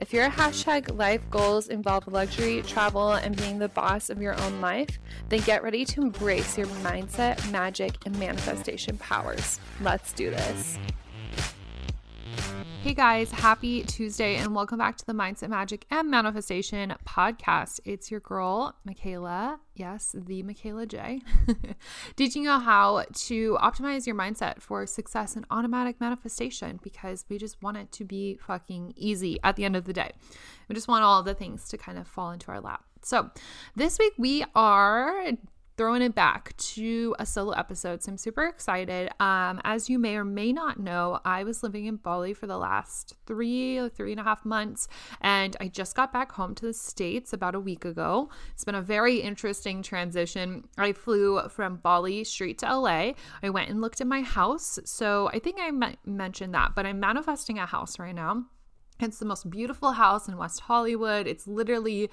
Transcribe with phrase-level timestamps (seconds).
[0.00, 4.62] If your hashtag life goals involve luxury, travel, and being the boss of your own
[4.62, 9.60] life, then get ready to embrace your mindset, magic, and manifestation powers.
[9.82, 10.78] Let's do this.
[12.82, 17.78] Hey guys, happy Tuesday and welcome back to the Mindset Magic and Manifestation podcast.
[17.84, 19.60] It's your girl, Michaela.
[19.74, 21.20] Yes, the Michaela J.
[22.16, 27.62] Teaching you how to optimize your mindset for success and automatic manifestation because we just
[27.62, 30.12] want it to be fucking easy at the end of the day.
[30.66, 32.82] We just want all the things to kind of fall into our lap.
[33.02, 33.30] So,
[33.76, 35.32] this week we are
[35.80, 38.02] throwing it back to a solo episode.
[38.02, 39.08] So I'm super excited.
[39.18, 42.58] Um, as you may or may not know, I was living in Bali for the
[42.58, 44.88] last three, three and a half months,
[45.22, 48.28] and I just got back home to the States about a week ago.
[48.52, 50.68] It's been a very interesting transition.
[50.76, 53.12] I flew from Bali straight to LA.
[53.42, 54.78] I went and looked at my house.
[54.84, 58.44] So I think I m- mentioned that, but I'm manifesting a house right now.
[59.00, 61.26] It's the most beautiful house in West Hollywood.
[61.26, 62.10] It's literally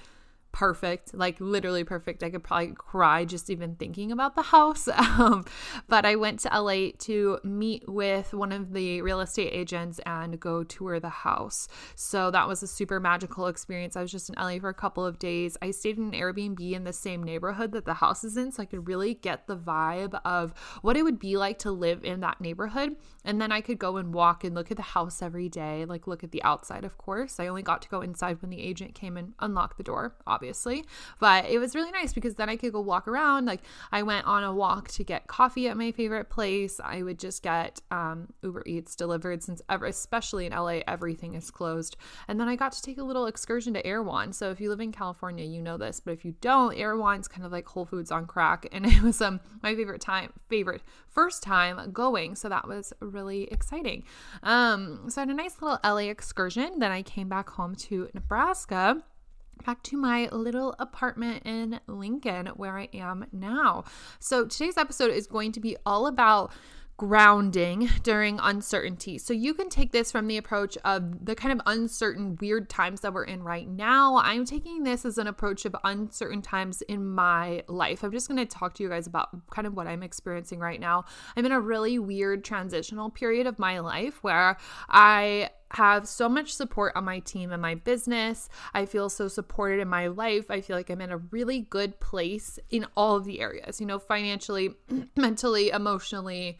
[0.52, 2.22] perfect, like literally perfect.
[2.22, 4.88] I could probably cry just even thinking about the house.
[5.18, 5.46] Um,
[5.88, 10.38] but I went to LA to meet with one of the real estate agents and
[10.38, 11.66] go tour the house.
[11.96, 13.96] So that was a super magical experience.
[13.96, 15.56] I was just in LA for a couple of days.
[15.60, 18.62] I stayed in an Airbnb in the same neighborhood that the house is in, so
[18.62, 22.20] I could really get the vibe of what it would be like to live in
[22.20, 22.96] that neighborhood.
[23.24, 26.06] And then I could go and walk and look at the house every day, like
[26.06, 27.40] look at the outside, of course.
[27.40, 30.37] I only got to go inside when the agent came and unlocked the door, obviously.
[31.18, 33.46] But it was really nice because then I could go walk around.
[33.46, 33.60] Like
[33.92, 36.80] I went on a walk to get coffee at my favorite place.
[36.82, 41.50] I would just get um, Uber Eats delivered since ever, especially in LA, everything is
[41.50, 41.96] closed.
[42.26, 44.32] And then I got to take a little excursion to Erewhon.
[44.32, 47.44] So if you live in California, you know this, but if you don't, Erewhon's kind
[47.44, 51.42] of like Whole Foods on crack, and it was um my favorite time, favorite first
[51.42, 52.34] time going.
[52.34, 54.04] So that was really exciting.
[54.42, 56.78] Um, so I had a nice little LA excursion.
[56.78, 59.02] Then I came back home to Nebraska
[59.64, 63.84] back to my little apartment in Lincoln where I am now.
[64.18, 66.52] So today's episode is going to be all about
[66.98, 69.18] grounding during uncertainty.
[69.18, 73.00] So you can take this from the approach of the kind of uncertain, weird times
[73.00, 74.16] that we're in right now.
[74.16, 78.02] I'm taking this as an approach of uncertain times in my life.
[78.02, 80.80] I'm just going to talk to you guys about kind of what I'm experiencing right
[80.80, 81.04] now.
[81.36, 84.56] I'm in a really weird transitional period of my life where
[84.88, 88.48] I have so much support on my team and my business.
[88.74, 90.50] I feel so supported in my life.
[90.50, 93.86] I feel like I'm in a really good place in all of the areas, you
[93.86, 94.74] know, financially,
[95.16, 96.58] mentally, emotionally,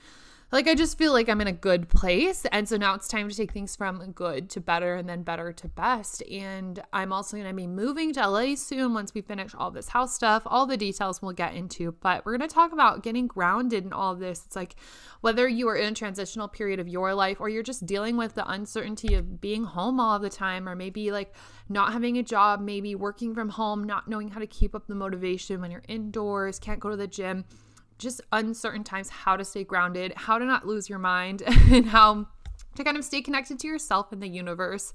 [0.50, 2.46] like I just feel like I'm in a good place.
[2.46, 5.52] And so now it's time to take things from good to better and then better
[5.52, 6.22] to best.
[6.30, 9.88] And I'm also going to be moving to LA soon once we finish all this
[9.88, 10.42] house stuff.
[10.46, 13.92] All the details we'll get into, but we're going to talk about getting grounded in
[13.92, 14.44] all this.
[14.46, 14.76] It's like
[15.20, 18.34] whether you are in a transitional period of your life or you're just dealing with
[18.34, 21.34] the uncertainty of being home all the time or maybe like
[21.68, 24.94] not having a job, maybe working from home, not knowing how to keep up the
[24.94, 27.44] motivation when you're indoors, can't go to the gym
[27.98, 32.28] just uncertain times how to stay grounded, how to not lose your mind, and how
[32.78, 34.92] to kind of stay connected to yourself and the universe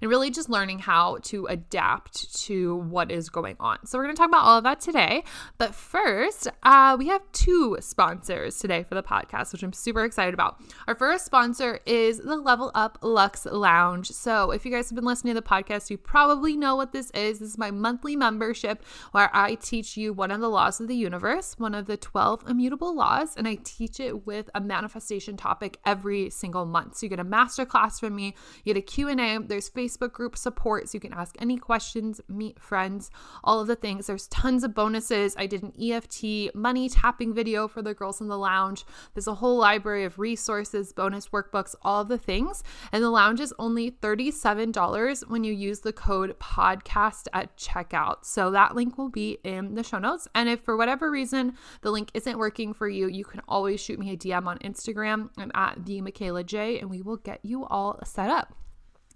[0.00, 3.84] and really just learning how to adapt to what is going on.
[3.86, 5.24] So, we're going to talk about all of that today.
[5.58, 10.34] But first, uh, we have two sponsors today for the podcast, which I'm super excited
[10.34, 10.60] about.
[10.86, 14.10] Our first sponsor is the Level Up Lux Lounge.
[14.10, 17.10] So, if you guys have been listening to the podcast, you probably know what this
[17.10, 17.38] is.
[17.38, 20.96] This is my monthly membership where I teach you one of the laws of the
[20.96, 25.78] universe, one of the 12 immutable laws, and I teach it with a manifestation topic
[25.84, 26.96] every single month.
[26.96, 30.88] So, you get a masterclass from me, you get a Q&A, there's Facebook group support
[30.88, 33.10] so you can ask any questions, meet friends,
[33.42, 34.06] all of the things.
[34.06, 35.34] There's tons of bonuses.
[35.38, 38.84] I did an EFT money tapping video for the girls in the lounge.
[39.14, 42.62] There's a whole library of resources, bonus workbooks, all of the things.
[42.92, 48.24] And the lounge is only $37 when you use the code podcast at checkout.
[48.24, 50.28] So that link will be in the show notes.
[50.34, 53.98] And if for whatever reason the link isn't working for you, you can always shoot
[53.98, 55.30] me a DM on Instagram.
[55.38, 58.54] I'm at the Michaela J, and we will get you all set up.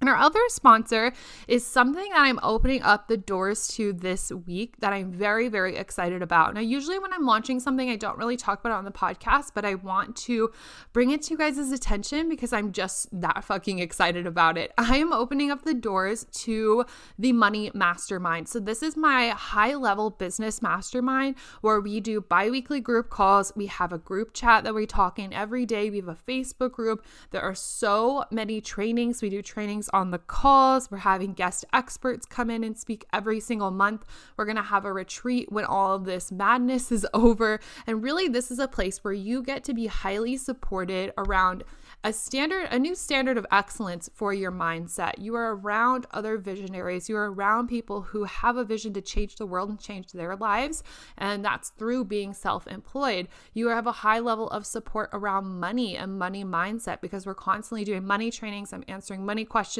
[0.00, 1.12] And our other sponsor
[1.48, 5.76] is something that I'm opening up the doors to this week that I'm very, very
[5.76, 6.54] excited about.
[6.54, 9.50] Now, usually when I'm launching something, I don't really talk about it on the podcast,
[9.54, 10.52] but I want to
[10.92, 14.72] bring it to you guys' attention because I'm just that fucking excited about it.
[14.78, 16.84] I am opening up the doors to
[17.18, 18.48] the Money Mastermind.
[18.48, 23.52] So, this is my high level business mastermind where we do bi weekly group calls.
[23.56, 25.90] We have a group chat that we talk in every day.
[25.90, 27.04] We have a Facebook group.
[27.30, 29.22] There are so many trainings.
[29.22, 30.90] We do trainings on the calls.
[30.90, 34.04] We're having guest experts come in and speak every single month.
[34.36, 37.60] We're going to have a retreat when all of this madness is over.
[37.86, 41.64] And really, this is a place where you get to be highly supported around
[42.04, 45.14] a standard, a new standard of excellence for your mindset.
[45.18, 47.08] You are around other visionaries.
[47.08, 50.36] You are around people who have a vision to change the world and change their
[50.36, 50.82] lives.
[51.16, 53.28] And that's through being self employed.
[53.52, 57.84] You have a high level of support around money and money mindset because we're constantly
[57.84, 58.72] doing money trainings.
[58.72, 59.77] I'm answering money questions,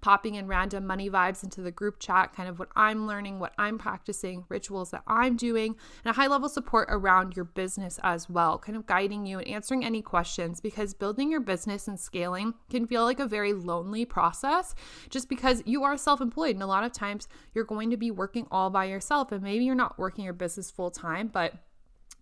[0.00, 3.52] popping in random money vibes into the group chat, kind of what I'm learning, what
[3.58, 8.28] I'm practicing, rituals that I'm doing, and a high level support around your business as
[8.30, 11.98] well, kind of guiding you and answering any questions because building your business business and
[11.98, 14.74] scaling can feel like a very lonely process
[15.10, 16.54] just because you are self employed.
[16.54, 19.32] And a lot of times you're going to be working all by yourself.
[19.32, 21.54] And maybe you're not working your business full time, but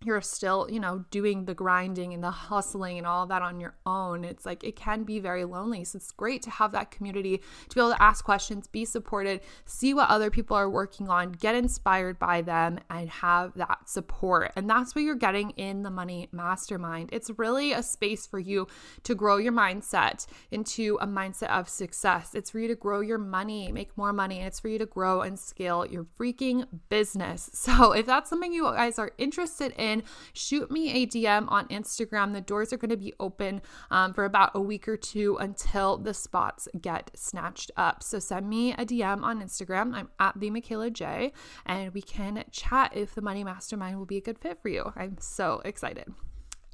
[0.03, 3.75] you're still, you know, doing the grinding and the hustling and all that on your
[3.85, 4.23] own.
[4.23, 5.83] It's like it can be very lonely.
[5.83, 9.41] So it's great to have that community to be able to ask questions, be supported,
[9.65, 14.51] see what other people are working on, get inspired by them, and have that support.
[14.55, 17.09] And that's what you're getting in the Money Mastermind.
[17.11, 18.67] It's really a space for you
[19.03, 22.35] to grow your mindset into a mindset of success.
[22.35, 24.85] It's for you to grow your money, make more money, and it's for you to
[24.85, 27.49] grow and scale your freaking business.
[27.65, 30.03] So if that's something you guys are interested in, in,
[30.33, 32.33] shoot me a DM on Instagram.
[32.33, 33.61] The doors are going to be open
[33.91, 38.03] um, for about a week or two until the spots get snatched up.
[38.03, 39.93] So send me a DM on Instagram.
[39.93, 41.31] I'm at the Michaela J,
[41.65, 44.91] and we can chat if the Money Mastermind will be a good fit for you.
[44.95, 46.13] I'm so excited.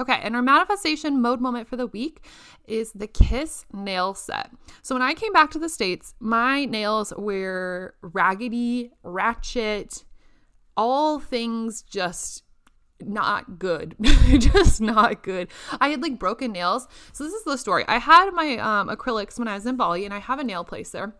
[0.01, 2.25] Okay, and our manifestation mode moment for the week
[2.67, 4.49] is the Kiss nail set.
[4.81, 10.03] So when I came back to the States, my nails were raggedy, ratchet,
[10.75, 12.41] all things just
[13.07, 13.95] not good.
[14.01, 15.50] Just not good.
[15.80, 16.88] I had like broken nails.
[17.13, 17.86] So this is the story.
[17.88, 20.63] I had my um, acrylics when i was in bali and i have a nail
[20.63, 21.15] place there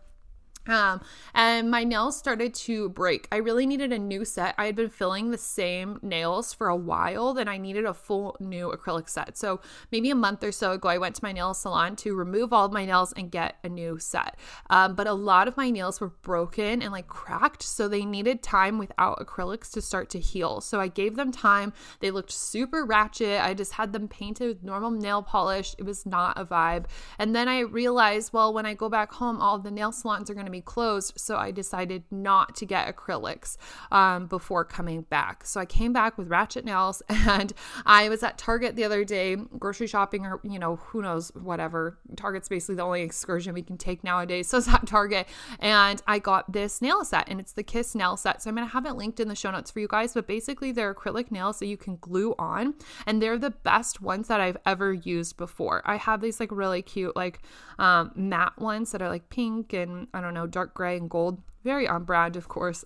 [0.66, 1.00] um,
[1.34, 3.28] and my nails started to break.
[3.32, 4.54] I really needed a new set.
[4.58, 8.36] I had been filling the same nails for a while, then I needed a full
[8.40, 9.36] new acrylic set.
[9.36, 9.60] So
[9.90, 12.66] maybe a month or so ago, I went to my nail salon to remove all
[12.66, 14.36] of my nails and get a new set.
[14.70, 18.42] Um, but a lot of my nails were broken and like cracked, so they needed
[18.42, 20.60] time without acrylics to start to heal.
[20.60, 21.72] So I gave them time.
[22.00, 23.40] They looked super ratchet.
[23.40, 25.74] I just had them painted with normal nail polish.
[25.78, 26.84] It was not a vibe.
[27.18, 30.34] And then I realized, well, when I go back home, all the nail salons are
[30.34, 31.14] going to be closed.
[31.16, 33.56] So I decided not to get acrylics
[33.90, 35.44] um, before coming back.
[35.46, 37.52] So I came back with ratchet nails and
[37.86, 41.98] I was at Target the other day, grocery shopping or, you know, who knows, whatever.
[42.16, 44.50] Target's basically the only excursion we can take nowadays.
[44.52, 45.28] So it's at Target
[45.60, 48.42] and I got this nail set and it's the Kiss nail set.
[48.42, 50.12] So I'm going to have it linked in the show notes for you guys.
[50.12, 52.74] But basically, they're acrylic nails that you can glue on
[53.06, 55.80] and they're the best ones that I've ever used before.
[55.86, 57.40] I have these like really cute, like
[57.82, 61.42] um, matte ones that are like pink and I don't know, dark gray and gold.
[61.64, 62.84] Very on brand, of course.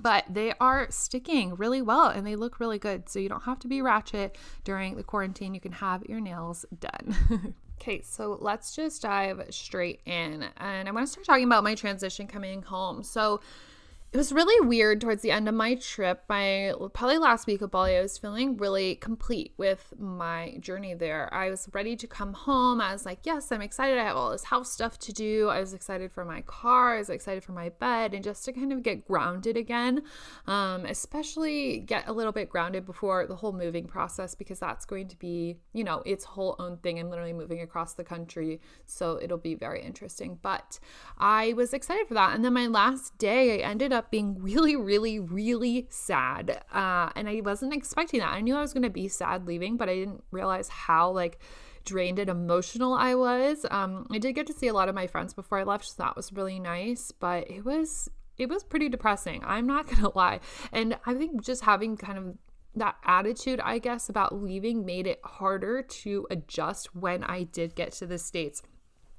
[0.00, 3.08] But they are sticking really well and they look really good.
[3.08, 5.54] So you don't have to be ratchet during the quarantine.
[5.54, 7.54] You can have your nails done.
[7.80, 10.44] Okay, so let's just dive straight in.
[10.56, 13.02] And I want to start talking about my transition coming home.
[13.02, 13.40] So,
[14.14, 16.22] it was really weird towards the end of my trip.
[16.28, 21.28] My probably last week of Bali, I was feeling really complete with my journey there.
[21.34, 22.80] I was ready to come home.
[22.80, 23.98] I was like, yes, I'm excited.
[23.98, 25.48] I have all this house stuff to do.
[25.48, 26.94] I was excited for my car.
[26.94, 30.04] I was excited for my bed and just to kind of get grounded again,
[30.46, 35.08] um, especially get a little bit grounded before the whole moving process because that's going
[35.08, 37.00] to be, you know, its whole own thing.
[37.00, 40.38] I'm literally moving across the country, so it'll be very interesting.
[40.40, 40.78] But
[41.18, 42.36] I was excited for that.
[42.36, 46.62] And then my last day, I ended up up being really, really, really sad.
[46.72, 48.30] Uh, and I wasn't expecting that.
[48.30, 51.38] I knew I was going to be sad leaving, but I didn't realize how like
[51.84, 53.64] drained and emotional I was.
[53.70, 56.02] Um, I did get to see a lot of my friends before I left, so
[56.02, 57.12] that was really nice.
[57.12, 59.42] But it was it was pretty depressing.
[59.44, 60.40] I'm not gonna lie.
[60.72, 62.38] And I think just having kind of
[62.76, 67.92] that attitude, I guess, about leaving made it harder to adjust when I did get
[67.92, 68.62] to the States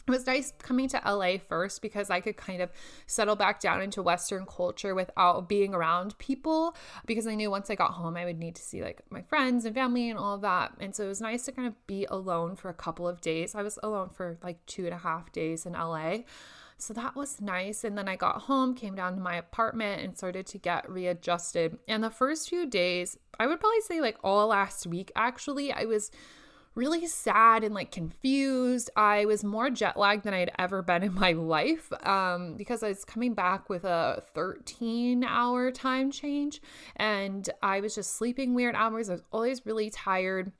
[0.07, 2.69] it was nice coming to LA first because I could kind of
[3.07, 7.75] settle back down into Western culture without being around people because I knew once I
[7.75, 10.41] got home I would need to see like my friends and family and all of
[10.41, 10.73] that.
[10.79, 13.55] And so it was nice to kind of be alone for a couple of days.
[13.55, 16.17] I was alone for like two and a half days in LA
[16.77, 17.83] So that was nice.
[17.83, 21.79] And then I got home, came down to my apartment, and started to get readjusted.
[21.87, 25.85] And the first few days, I would probably say like all last week, actually, I
[25.85, 26.11] was
[26.75, 28.89] really sad and like confused.
[28.95, 32.89] I was more jet lagged than I'd ever been in my life um, because I
[32.89, 36.61] was coming back with a 13 hour time change
[36.97, 39.09] and I was just sleeping weird hours.
[39.09, 40.51] I was always really tired.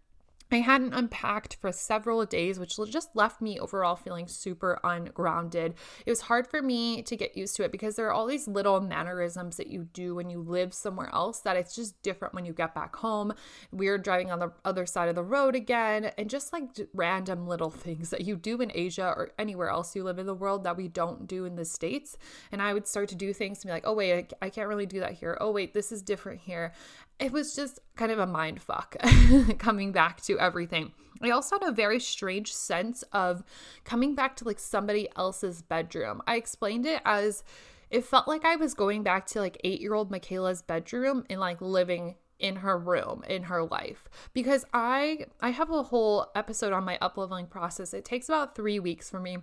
[0.55, 5.73] I hadn't unpacked for several days, which just left me overall feeling super ungrounded.
[6.05, 8.47] It was hard for me to get used to it because there are all these
[8.47, 12.45] little mannerisms that you do when you live somewhere else that it's just different when
[12.45, 13.33] you get back home.
[13.73, 17.69] We're driving on the other side of the road again, and just like random little
[17.69, 20.77] things that you do in Asia or anywhere else you live in the world that
[20.77, 22.17] we don't do in the States.
[22.53, 24.85] And I would start to do things to be like, oh, wait, I can't really
[24.85, 25.37] do that here.
[25.41, 26.71] Oh, wait, this is different here
[27.19, 28.95] it was just kind of a mind fuck
[29.57, 30.91] coming back to everything.
[31.21, 33.43] I also had a very strange sense of
[33.83, 36.21] coming back to like somebody else's bedroom.
[36.27, 37.43] I explained it as
[37.89, 41.39] it felt like I was going back to like eight year old Michaela's bedroom and
[41.39, 46.73] like living in her room in her life because i i have a whole episode
[46.73, 49.37] on my upleveling process it takes about three weeks for me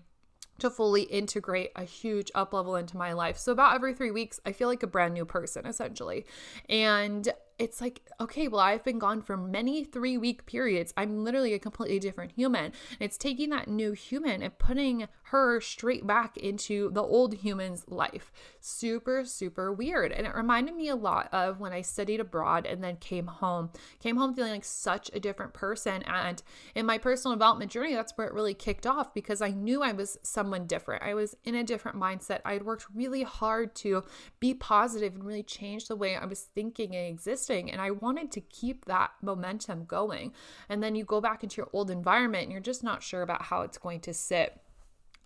[0.59, 3.37] to fully integrate a huge up level into my life.
[3.37, 6.25] So, about every three weeks, I feel like a brand new person essentially.
[6.69, 7.29] And
[7.63, 10.93] it's like, okay, well, I've been gone for many three week periods.
[10.97, 12.65] I'm literally a completely different human.
[12.65, 17.89] And it's taking that new human and putting her straight back into the old human's
[17.89, 18.31] life.
[18.61, 20.13] Super, super weird.
[20.13, 23.71] And it reminded me a lot of when I studied abroad and then came home.
[23.99, 26.03] Came home feeling like such a different person.
[26.03, 26.43] And
[26.75, 29.93] in my personal development journey, that's where it really kicked off because I knew I
[29.93, 31.03] was someone different.
[31.03, 32.41] I was in a different mindset.
[32.45, 34.05] I had worked really hard to
[34.39, 38.31] be positive and really change the way I was thinking and existing and I wanted
[38.33, 40.35] to keep that momentum going.
[40.69, 43.41] And then you go back into your old environment and you're just not sure about
[43.41, 44.61] how it's going to sit.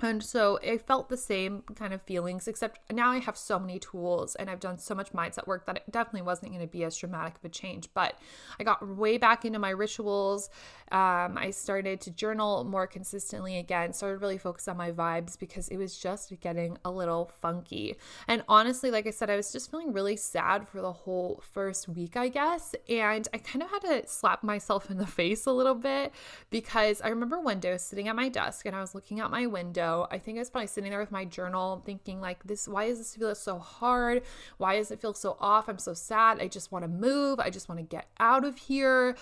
[0.01, 3.79] And so I felt the same kind of feelings, except now I have so many
[3.79, 6.85] tools and I've done so much mindset work that it definitely wasn't going to be
[6.85, 7.89] as dramatic of a change.
[7.95, 8.19] But
[8.61, 10.51] I got way back into my rituals.
[10.93, 15.69] Um, I started to journal more consistently again, started really focus on my vibes because
[15.69, 17.97] it was just getting a little funky.
[18.29, 21.89] And honestly, like I said, I was just feeling really sad for the whole first
[21.89, 22.75] week, I guess.
[22.89, 26.13] And I kind of had to slap myself in the face a little bit
[26.51, 29.21] because I remember one day I was sitting at my desk and I was looking
[29.21, 32.45] out my window I think I was probably sitting there with my journal thinking, like,
[32.45, 34.23] this, why does this feel so hard?
[34.59, 35.69] Why does it feel so off?
[35.69, 36.41] I'm so sad.
[36.41, 37.41] I just want to move.
[37.41, 39.17] I just want to get out of here.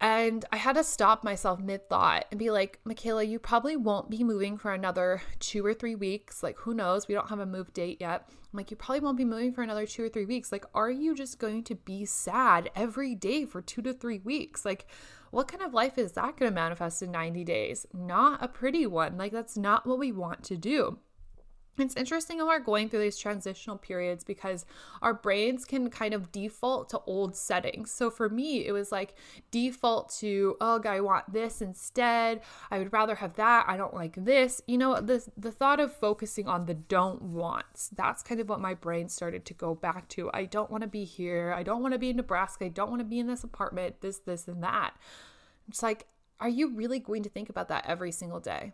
[0.00, 4.08] And I had to stop myself mid thought and be like, Michaela, you probably won't
[4.08, 6.40] be moving for another two or three weeks.
[6.40, 7.08] Like, who knows?
[7.08, 8.28] We don't have a move date yet.
[8.28, 10.52] I'm like, you probably won't be moving for another two or three weeks.
[10.52, 14.64] Like, are you just going to be sad every day for two to three weeks?
[14.64, 14.86] Like,
[15.30, 17.86] what kind of life is that going to manifest in 90 days?
[17.92, 19.16] Not a pretty one.
[19.16, 20.98] Like, that's not what we want to do.
[21.78, 24.66] It's interesting when we're going through these transitional periods because
[25.00, 27.90] our brains can kind of default to old settings.
[27.92, 29.14] So for me, it was like
[29.50, 32.40] default to, oh, I want this instead.
[32.70, 33.66] I would rather have that.
[33.68, 34.60] I don't like this.
[34.66, 38.60] You know, the, the thought of focusing on the don't wants, that's kind of what
[38.60, 40.30] my brain started to go back to.
[40.34, 41.54] I don't want to be here.
[41.56, 42.64] I don't want to be in Nebraska.
[42.64, 44.94] I don't want to be in this apartment, this, this, and that.
[45.68, 46.06] It's like,
[46.40, 48.72] are you really going to think about that every single day?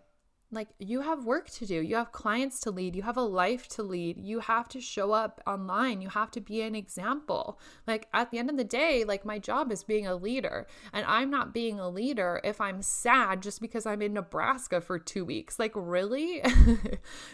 [0.54, 1.80] Like you have work to do.
[1.80, 2.96] You have clients to lead.
[2.96, 4.18] You have a life to lead.
[4.18, 6.00] You have to show up online.
[6.00, 7.58] You have to be an example.
[7.86, 10.66] Like at the end of the day like my job is being a leader.
[10.92, 14.98] And i'm not being a leader if i'm sad just because i'm in nebraska for
[14.98, 15.58] two weeks.
[15.58, 16.42] Like really?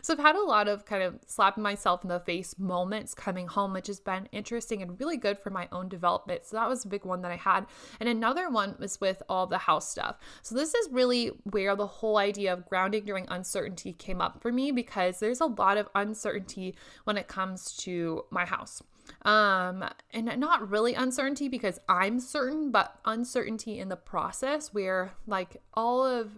[0.03, 3.47] So i've had a lot of kind of slapping myself in the face moments coming
[3.47, 6.47] home which has been interesting and really good for my own development.
[6.47, 7.67] So that was a big one that i had.
[7.99, 10.17] And another one was with all the house stuff.
[10.43, 14.53] So this is really where the whole idea of grounding during uncertainty came up for
[14.53, 18.85] me because there's a lot of uncertainty when it comes to my house.
[19.23, 25.57] Um, and not really uncertainty because I'm certain, but uncertainty in the process where like
[25.75, 26.31] all of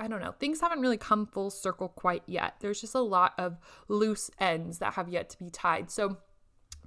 [0.00, 2.56] I don't know, things haven't really come full circle quite yet.
[2.58, 3.56] There's just a lot of
[3.86, 5.92] loose ends that have yet to be tied.
[5.92, 6.16] So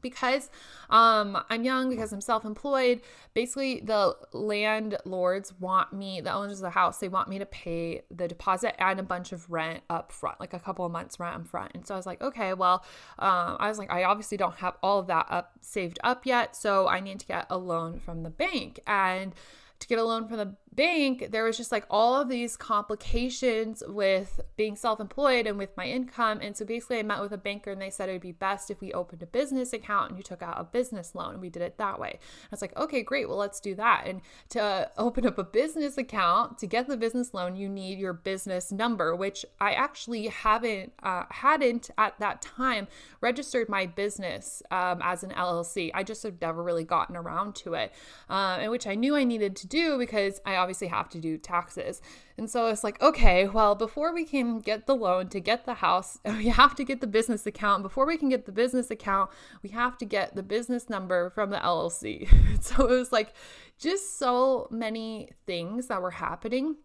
[0.01, 0.50] because
[0.89, 3.01] um, I'm young, because I'm self employed,
[3.34, 8.01] basically the landlords want me, the owners of the house, they want me to pay
[8.12, 11.36] the deposit and a bunch of rent up front, like a couple of months rent
[11.36, 11.72] up front.
[11.74, 12.84] And so I was like, okay, well,
[13.20, 16.56] um, I was like, I obviously don't have all of that up saved up yet.
[16.56, 18.79] So I need to get a loan from the bank.
[18.88, 19.34] And
[19.79, 23.84] to get a loan from the bank, there was just like all of these complications
[23.88, 26.40] with being self employed and with my income.
[26.42, 28.72] And so basically, I met with a banker and they said it would be best
[28.72, 31.34] if we opened a business account and you took out a business loan.
[31.34, 32.20] And we did it that way.
[32.20, 33.28] I was like, okay, great.
[33.28, 34.04] Well, let's do that.
[34.06, 38.14] And to open up a business account, to get the business loan, you need your
[38.14, 42.88] business number, which I actually haven't, uh, hadn't at that time
[43.22, 45.92] registered my business um, as an LLC.
[45.94, 47.92] I just have never really gotten around to it,
[48.30, 51.38] uh, and which I knew I needed to do because I obviously have to do
[51.38, 52.01] taxes.
[52.38, 55.75] And so it's like, okay, well, before we can get the loan to get the
[55.75, 57.84] house, we have to get the business account.
[57.84, 59.32] Before we can get the business account,
[59.63, 62.30] we have to get the business number from the LLC.
[62.63, 63.34] so it was like
[63.78, 66.75] just so many things that were happening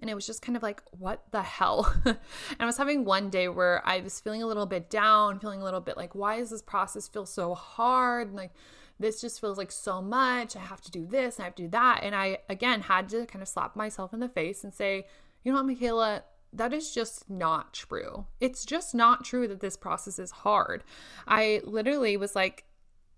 [0.00, 2.16] and it was just kind of like what the hell and
[2.58, 5.64] i was having one day where i was feeling a little bit down feeling a
[5.64, 8.52] little bit like why does this process feel so hard and like
[9.00, 10.54] this just feels like so much.
[10.54, 12.00] I have to do this I have to do that.
[12.02, 15.06] And I, again, had to kind of slap myself in the face and say,
[15.42, 18.26] you know what, Michaela, that is just not true.
[18.40, 20.84] It's just not true that this process is hard.
[21.26, 22.64] I literally was like,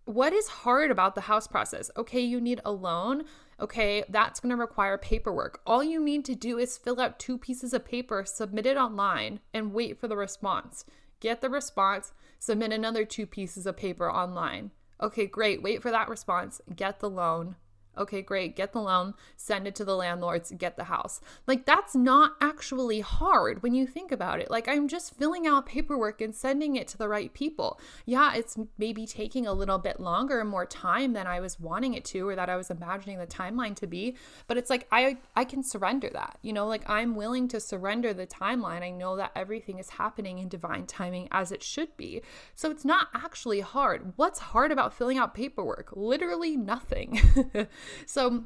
[0.05, 1.91] what is hard about the house process?
[1.97, 3.25] Okay, you need a loan.
[3.61, 5.61] Okay, that's going to require paperwork.
[5.67, 9.41] All you need to do is fill out two pieces of paper, submit it online,
[9.55, 10.85] and wait for the response.
[11.21, 14.73] Get the response, submit another two pieces of paper online.
[15.03, 15.63] Okay, great.
[15.63, 16.61] Wait for that response.
[16.75, 17.57] Get the loan.
[17.97, 18.57] Okay, great.
[18.57, 21.21] Get the loan, send it to the landlords, get the house.
[21.47, 24.51] Like, that's not actually hard when you think about it.
[24.51, 27.79] Like, I'm just filling out paperwork and sending it to the right people.
[28.07, 31.95] Yeah, it's maybe taking a little bit longer and more time than I was wanting
[31.95, 35.19] it to or that I was imagining the timeline to be, but it's like I
[35.37, 36.39] I can surrender that.
[36.43, 38.83] You know, like I'm willing to surrender the timeline.
[38.83, 42.23] I know that everything is happening in divine timing as it should be.
[42.55, 44.13] So it's not actually hard.
[44.17, 45.91] What's hard about filling out paperwork?
[45.95, 47.21] Literally nothing.
[48.07, 48.45] So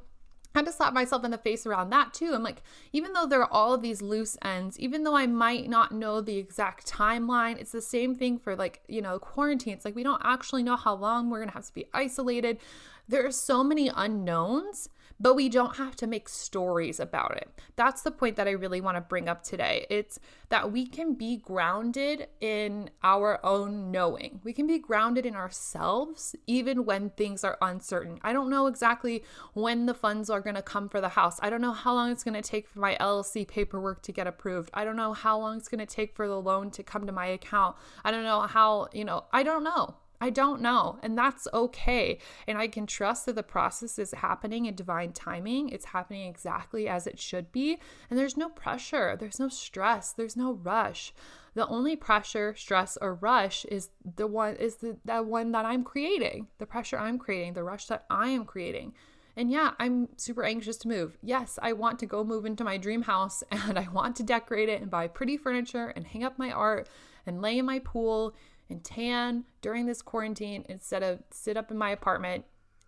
[0.55, 2.33] I had to slap myself in the face around that too.
[2.33, 2.63] I'm like,
[2.93, 6.23] even though there are all of these loose ends, even though I might not know
[6.23, 9.75] the exact timeline, it's the same thing for like, you know, quarantine.
[9.75, 12.59] It's like we don't actually know how long we're going to have to be isolated.
[13.07, 17.49] There are so many unknowns but we don't have to make stories about it.
[17.77, 19.87] That's the point that I really want to bring up today.
[19.91, 20.19] It's
[20.49, 24.41] that we can be grounded in our own knowing.
[24.45, 28.19] We can be grounded in ourselves even when things are uncertain.
[28.23, 31.39] I don't know exactly when the funds are going to come for the house.
[31.43, 34.27] I don't know how long it's going to take for my LLC paperwork to get
[34.27, 34.71] approved.
[34.75, 37.13] I don't know how long it's going to take for the loan to come to
[37.13, 37.77] my account.
[38.05, 39.97] I don't know how, you know, I don't know.
[40.21, 42.19] I don't know, and that's okay.
[42.47, 45.69] And I can trust that the process is happening in divine timing.
[45.69, 47.79] It's happening exactly as it should be.
[48.09, 51.13] And there's no pressure, there's no stress, there's no rush.
[51.55, 55.85] The only pressure, stress, or rush is the one is the that one that I'm
[55.85, 56.49] creating.
[56.59, 58.93] The pressure I'm creating, the rush that I am creating.
[59.39, 61.19] And yeah, I'm super anxious to move.
[61.23, 64.69] Yes, I want to go move into my dream house and I want to decorate
[64.69, 66.89] it and buy pretty furniture and hang up my art
[67.27, 68.35] and lay in my pool
[68.69, 72.45] and tan during this quarantine instead of sit up in my apartment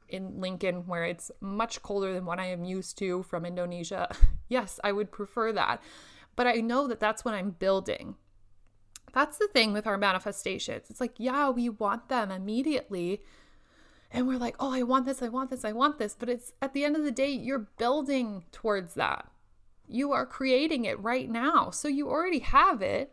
[0.09, 4.09] in Lincoln where it's much colder than what I am used to from Indonesia.
[4.49, 5.83] yes, I would prefer that.
[6.37, 8.17] But I know that that's what I'm building.
[9.13, 10.89] That's the thing with our manifestations.
[10.89, 13.23] It's like, yeah, we want them immediately.
[14.11, 16.17] And we're like, oh, I want this, I want this, I want this.
[16.19, 19.31] But it's at the end of the day, you're building towards that.
[19.87, 21.71] You are creating it right now.
[21.71, 23.13] So you already have it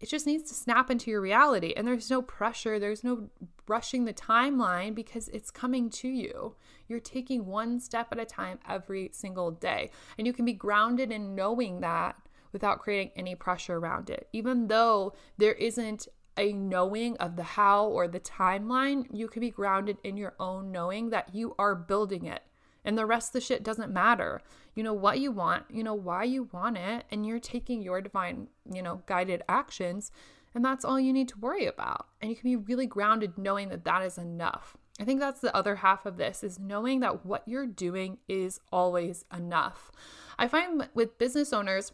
[0.00, 1.72] it just needs to snap into your reality.
[1.76, 3.30] And there's no pressure, there's no
[3.66, 6.56] rushing the timeline because it's coming to you.
[6.88, 9.90] You're taking one step at a time every single day.
[10.18, 12.16] And you can be grounded in knowing that
[12.52, 14.28] without creating any pressure around it.
[14.32, 19.50] Even though there isn't a knowing of the how or the timeline, you can be
[19.50, 22.42] grounded in your own knowing that you are building it
[22.84, 24.42] and the rest of the shit doesn't matter.
[24.74, 28.00] You know what you want, you know why you want it, and you're taking your
[28.00, 30.10] divine, you know, guided actions,
[30.54, 32.06] and that's all you need to worry about.
[32.20, 34.76] And you can be really grounded knowing that that is enough.
[35.00, 38.60] I think that's the other half of this is knowing that what you're doing is
[38.70, 39.90] always enough.
[40.38, 41.92] I find with business owners,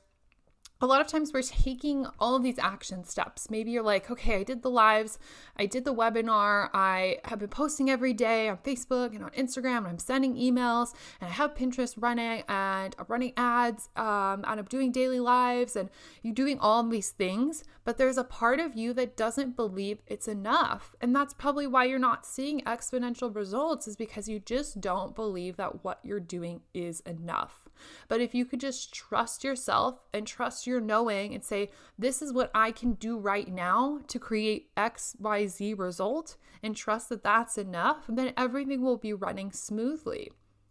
[0.83, 3.51] a lot of times we're taking all of these action steps.
[3.51, 5.19] Maybe you're like, okay, I did the lives,
[5.57, 9.79] I did the webinar, I have been posting every day on Facebook and on Instagram,
[9.79, 14.59] and I'm sending emails, and I have Pinterest running, and I'm running ads, um, and
[14.59, 15.91] I'm doing daily lives, and
[16.23, 17.63] you're doing all these things.
[17.85, 20.95] But there's a part of you that doesn't believe it's enough.
[21.01, 25.57] And that's probably why you're not seeing exponential results, is because you just don't believe
[25.57, 27.60] that what you're doing is enough.
[28.09, 32.33] But if you could just trust yourself and trust your knowing and say, this is
[32.33, 38.05] what I can do right now to create XYZ result and trust that that's enough,
[38.09, 40.31] then everything will be running smoothly.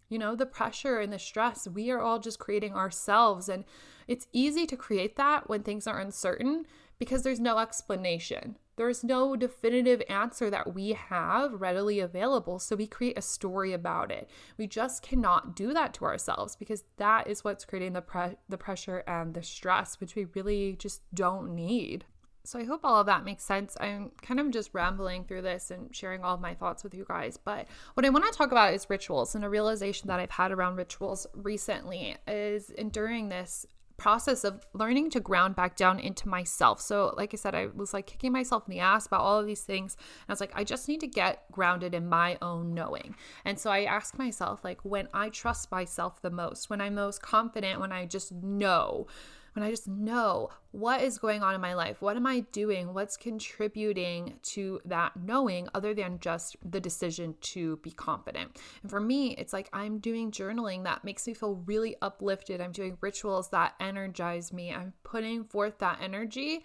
[0.09, 3.47] You know, the pressure and the stress, we are all just creating ourselves.
[3.47, 3.63] And
[4.07, 6.65] it's easy to create that when things are uncertain
[6.97, 8.57] because there's no explanation.
[8.79, 12.59] There's no definitive answer that we have readily available.
[12.59, 14.29] So we create a story about it.
[14.57, 18.57] We just cannot do that to ourselves because that is what's creating the, pre- the
[18.57, 22.05] pressure and the stress, which we really just don't need.
[22.45, 23.75] So I hope all of that makes sense.
[23.81, 27.05] I'm kind of just rambling through this and sharing all of my thoughts with you
[27.05, 27.37] guys.
[27.37, 30.53] But what I want to talk about is rituals and a realization that I've had
[30.53, 33.65] around rituals recently is during this
[33.99, 36.81] process of learning to ground back down into myself.
[36.81, 39.45] So, like I said, I was like kicking myself in the ass about all of
[39.45, 39.95] these things.
[39.99, 43.15] And I was like, I just need to get grounded in my own knowing.
[43.45, 47.21] And so I asked myself, like, when I trust myself the most, when I'm most
[47.21, 49.07] confident, when I just know
[49.53, 52.93] when I just know what is going on in my life, what am I doing,
[52.93, 58.57] what's contributing to that knowing other than just the decision to be confident.
[58.81, 62.62] And for me, it's like I'm doing journaling that makes me feel really uplifted.
[62.62, 64.73] I'm doing rituals that energize me.
[64.73, 66.63] I'm putting forth that energy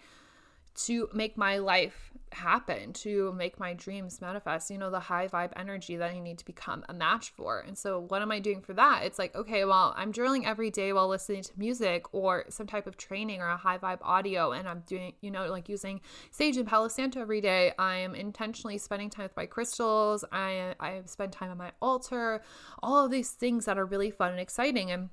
[0.75, 5.51] to make my life happen, to make my dreams manifest, you know, the high vibe
[5.55, 7.59] energy that I need to become a match for.
[7.59, 9.03] And so, what am I doing for that?
[9.03, 12.87] It's like, okay, well, I'm journaling every day while listening to music or some type
[12.87, 16.57] of training or a high vibe audio, and I'm doing, you know, like using Sage
[16.57, 17.71] and Palo Santo every day.
[17.79, 20.25] I am intentionally spending time with my crystals.
[20.31, 22.41] I I spend time on my altar.
[22.83, 24.91] All of these things that are really fun and exciting.
[24.91, 25.09] And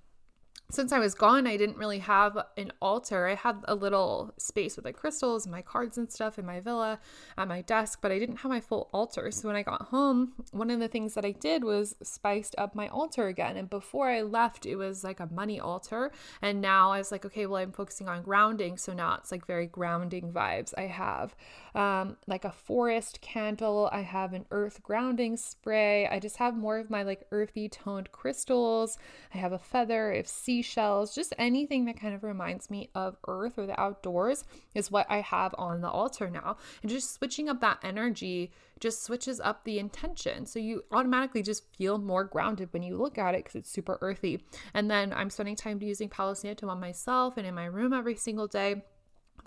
[0.73, 3.29] since I was gone, I didn't really have an altar.
[3.29, 6.99] I had a little space with like crystals my cards and stuff in my villa
[7.37, 9.31] at my desk, but I didn't have my full altar.
[9.31, 12.75] So when I got home, one of the things that I did was spiced up
[12.75, 13.59] my altar again.
[13.59, 16.11] And before I left, it was like a money altar.
[16.41, 18.79] And now I was like, okay, well, I'm focusing on grounding.
[18.79, 20.73] So now it's like very grounding vibes.
[20.79, 21.37] I have
[21.75, 26.07] um, like a forest candle, I have an earth grounding spray.
[26.07, 28.97] I just have more of my like earthy toned crystals.
[29.35, 32.89] I have a feather, I have sea seashells, just anything that kind of reminds me
[32.95, 34.45] of earth or the outdoors
[34.75, 36.57] is what I have on the altar now.
[36.83, 40.47] And just switching up that energy just switches up the intention.
[40.47, 43.99] So you automatically just feel more grounded when you look at it because it's super
[44.01, 44.45] earthy.
[44.75, 48.17] And then I'm spending time using Palo Santo on myself and in my room every
[48.17, 48.83] single day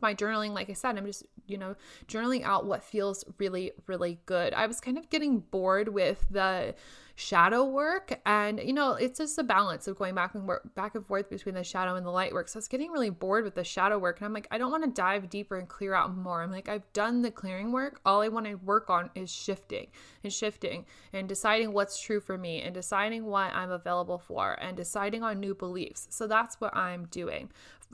[0.01, 1.75] my journaling like i said i'm just you know
[2.07, 4.53] journaling out what feels really really good.
[4.53, 6.75] I was kind of getting bored with the
[7.17, 10.95] shadow work and you know it's just a balance of going back and work, back
[10.95, 12.49] and forth between the shadow and the light work.
[12.49, 14.71] So i was getting really bored with the shadow work and i'm like i don't
[14.71, 16.41] want to dive deeper and clear out more.
[16.41, 18.01] I'm like i've done the clearing work.
[18.05, 19.87] All i want to work on is shifting
[20.25, 24.75] and shifting and deciding what's true for me and deciding what i'm available for and
[24.75, 26.07] deciding on new beliefs.
[26.09, 27.49] So that's what i'm doing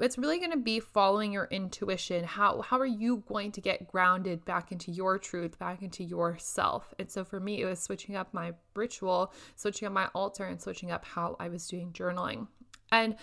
[0.06, 2.24] it's really going to be following your intuition.
[2.24, 6.94] How how are you going to get grounded back into your truth back into yourself?
[7.00, 10.62] And so for me it was switching up my ritual switching up my altar and
[10.62, 12.48] switching up how i was doing journaling
[12.92, 13.16] and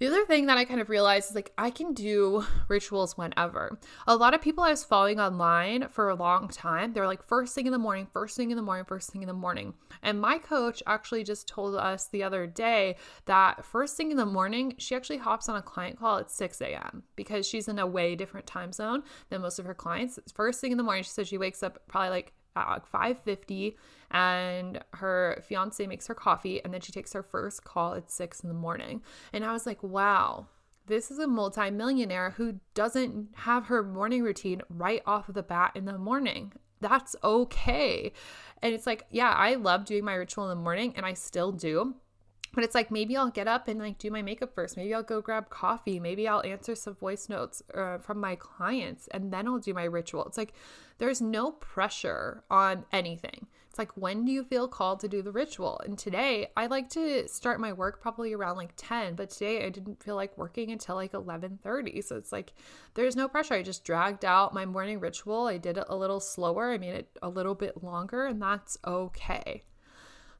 [0.00, 3.78] the other thing that I kind of realized is like I can do rituals whenever.
[4.06, 7.54] A lot of people I was following online for a long time, they're like first
[7.54, 9.74] thing in the morning, first thing in the morning, first thing in the morning.
[10.02, 14.24] And my coach actually just told us the other day that first thing in the
[14.24, 17.02] morning, she actually hops on a client call at 6 a.m.
[17.14, 20.18] because she's in a way different time zone than most of her clients.
[20.32, 23.76] First thing in the morning, she said she wakes up probably like at like 5.50
[24.10, 28.40] and her fiance makes her coffee and then she takes her first call at 6
[28.40, 29.02] in the morning.
[29.32, 30.46] And i was like wow
[30.86, 35.70] this is a multimillionaire who doesn't have her morning routine right off of the bat
[35.76, 36.52] in the morning.
[36.80, 38.12] That's okay.
[38.60, 41.52] And it's like yeah i love doing my ritual in the morning and i still
[41.52, 41.94] do
[42.52, 44.76] but it's like maybe I'll get up and like do my makeup first.
[44.76, 46.00] Maybe I'll go grab coffee.
[46.00, 49.84] Maybe I'll answer some voice notes uh, from my clients and then I'll do my
[49.84, 50.24] ritual.
[50.26, 50.52] It's like
[50.98, 53.46] there's no pressure on anything.
[53.68, 55.80] It's like when do you feel called to do the ritual?
[55.84, 59.68] And today I like to start my work probably around like 10, but today I
[59.68, 62.02] didn't feel like working until like 11:30.
[62.02, 62.52] So it's like
[62.94, 63.54] there's no pressure.
[63.54, 65.46] I just dragged out my morning ritual.
[65.46, 66.72] I did it a little slower.
[66.72, 69.62] I made it a little bit longer and that's okay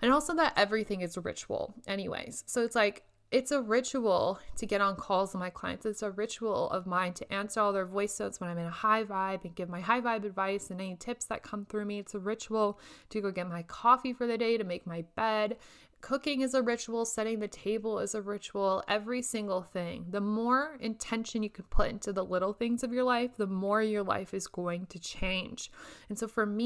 [0.03, 2.45] and also that everything is a ritual, anyways.
[2.47, 5.87] So it's like, it's a ritual to get on calls with my clients.
[5.87, 8.71] It's a ritual of mine to answer all their voice notes when I'm in a
[8.71, 12.01] high vibe and give my high vibe advice and any tips that come through me.
[12.01, 15.59] It's a ritual to go get my coffee for the day, to make my bed.
[16.01, 20.07] Cooking is a ritual, setting the table is a ritual, every single thing.
[20.09, 23.83] The more intention you can put into the little things of your life, the more
[23.83, 25.71] your life is going to change.
[26.09, 26.59] And so for me,